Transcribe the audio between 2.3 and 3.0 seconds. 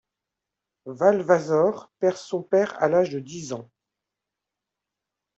père à